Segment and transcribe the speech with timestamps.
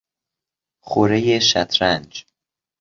[0.81, 2.25] خورهی شطرنج